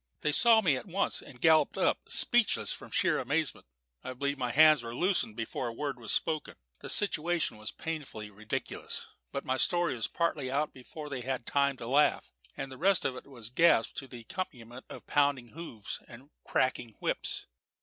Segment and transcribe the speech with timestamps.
[0.21, 3.67] They saw me at once, and galloped up, speechless from sheer amazement.
[4.03, 6.55] I believe my hands were loosened before a word was spoken.
[6.79, 11.77] The situation was painfully ridiculous; but my story was partly out before they had time
[11.77, 15.99] to laugh, and the rest of it was gasped to the accompaniment of pounding hoofs
[16.07, 17.45] and cracking whips.